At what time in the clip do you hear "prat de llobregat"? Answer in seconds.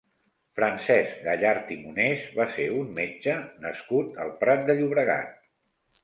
4.39-5.37